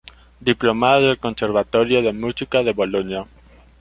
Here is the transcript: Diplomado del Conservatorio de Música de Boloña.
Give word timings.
Diplomado 0.39 1.09
del 1.09 1.19
Conservatorio 1.19 2.01
de 2.01 2.11
Música 2.11 2.63
de 2.63 2.73
Boloña. 2.73 3.25